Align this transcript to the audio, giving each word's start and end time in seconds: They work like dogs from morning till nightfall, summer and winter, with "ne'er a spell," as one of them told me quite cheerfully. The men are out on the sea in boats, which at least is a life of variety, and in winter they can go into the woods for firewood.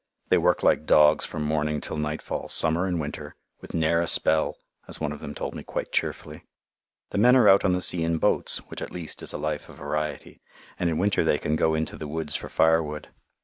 They 0.29 0.39
work 0.39 0.63
like 0.63 0.87
dogs 0.87 1.25
from 1.27 1.43
morning 1.43 1.79
till 1.79 1.95
nightfall, 1.95 2.49
summer 2.49 2.87
and 2.87 2.99
winter, 2.99 3.35
with 3.59 3.75
"ne'er 3.75 4.01
a 4.01 4.07
spell," 4.07 4.57
as 4.87 4.99
one 4.99 5.11
of 5.11 5.19
them 5.19 5.35
told 5.35 5.53
me 5.53 5.61
quite 5.61 5.91
cheerfully. 5.91 6.41
The 7.11 7.19
men 7.19 7.35
are 7.35 7.47
out 7.47 7.63
on 7.63 7.73
the 7.73 7.81
sea 7.83 8.03
in 8.03 8.17
boats, 8.17 8.57
which 8.67 8.81
at 8.81 8.89
least 8.89 9.21
is 9.21 9.31
a 9.31 9.37
life 9.37 9.69
of 9.69 9.75
variety, 9.75 10.41
and 10.79 10.89
in 10.89 10.97
winter 10.97 11.23
they 11.23 11.37
can 11.37 11.55
go 11.55 11.75
into 11.75 11.97
the 11.97 12.07
woods 12.07 12.35
for 12.35 12.49
firewood. 12.49 13.09